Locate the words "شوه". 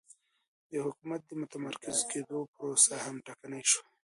3.71-3.83